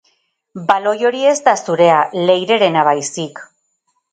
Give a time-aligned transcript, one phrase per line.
[0.69, 1.99] Baloi hori ez da zurea,
[2.31, 3.45] Leirerena baizik.